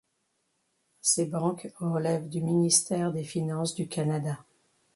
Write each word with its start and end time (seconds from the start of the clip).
Ces 1.01 1.27
banques 1.27 1.71
relèvent 1.77 2.27
du 2.27 2.41
ministère 2.41 3.11
des 3.13 3.23
Finances 3.23 3.75
du 3.75 3.87
Canada. 3.87 4.43